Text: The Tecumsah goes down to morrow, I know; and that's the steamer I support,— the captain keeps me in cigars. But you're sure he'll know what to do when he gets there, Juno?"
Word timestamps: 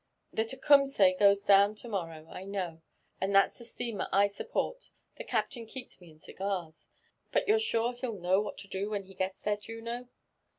The 0.33 0.45
Tecumsah 0.45 1.13
goes 1.19 1.43
down 1.43 1.75
to 1.75 1.87
morrow, 1.87 2.25
I 2.31 2.43
know; 2.43 2.81
and 3.21 3.35
that's 3.35 3.59
the 3.59 3.63
steamer 3.65 4.09
I 4.11 4.25
support,— 4.25 4.89
the 5.19 5.23
captain 5.23 5.67
keeps 5.67 6.01
me 6.01 6.09
in 6.09 6.17
cigars. 6.19 6.87
But 7.31 7.47
you're 7.47 7.59
sure 7.59 7.93
he'll 7.93 8.17
know 8.17 8.41
what 8.41 8.57
to 8.57 8.67
do 8.67 8.89
when 8.89 9.03
he 9.03 9.13
gets 9.13 9.41
there, 9.41 9.57
Juno?" 9.57 10.09